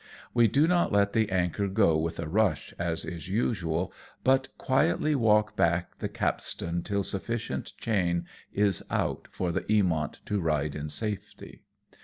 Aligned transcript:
We 0.33 0.47
do 0.47 0.67
not 0.67 0.91
let 0.91 1.13
the 1.13 1.29
anchor 1.29 1.67
go 1.67 1.95
with 1.95 2.17
a 2.17 2.27
rush, 2.27 2.73
as 2.79 3.05
is 3.05 3.27
usual, 3.29 3.93
but 4.23 4.47
quietly 4.57 5.13
walk 5.13 5.55
back 5.55 5.99
the 5.99 6.09
capstan 6.09 6.81
till 6.81 7.03
sufficient 7.03 7.73
chain 7.77 8.25
is 8.51 8.83
out 8.89 9.27
for 9.31 9.51
the 9.51 9.61
Eamont 9.65 10.17
to 10.25 10.39
ride 10.41 10.73
in 10.73 10.89
safety. 10.89 11.61